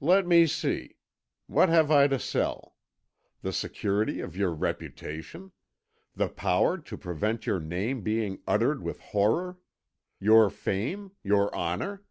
[0.00, 0.96] "Let me see.
[1.46, 2.74] What have I to sell?
[3.42, 5.52] The security of your reputation?
[6.16, 9.58] The power to prevent your name being uttered with horror?
[10.18, 12.02] Your fame your honour?